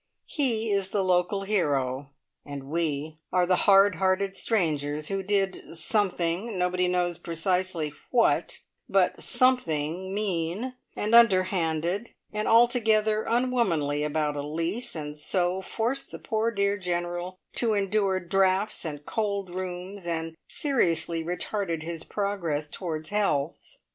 [0.25, 2.09] He is the local hero,
[2.43, 9.21] and we are the hard hearted strangers who did Something nobody knows precisely what but
[9.21, 11.85] Something mean, and underhand,
[12.33, 18.19] and altogether unwomanly about a lease, and so forced the poor dear General to endure
[18.19, 23.77] draughts and cold rooms, and seriously retarded his progress towards health!